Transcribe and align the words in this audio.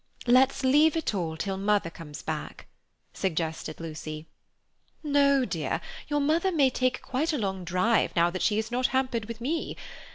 "Let's 0.25 0.63
leave 0.63 0.97
it 0.97 1.13
all 1.13 1.37
till 1.37 1.57
mother 1.57 1.91
comes 1.91 2.23
back," 2.23 2.65
suggested 3.13 3.79
Lucy. 3.79 4.25
"No, 5.03 5.45
dear; 5.45 5.79
your 6.07 6.19
mother 6.19 6.51
may 6.51 6.71
take 6.71 7.03
quite 7.03 7.31
a 7.33 7.37
long 7.37 7.63
drive 7.63 8.15
now 8.15 8.31
that 8.31 8.41
she 8.41 8.57
is 8.57 8.71
not 8.71 8.87
hampered 8.87 9.25
with 9.25 9.39
me. 9.39 9.77